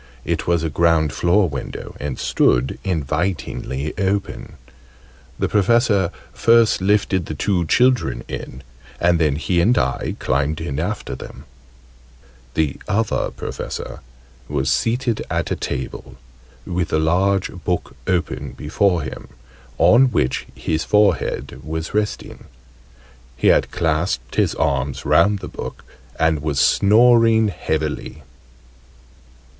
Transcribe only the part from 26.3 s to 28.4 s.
was snoring heavily.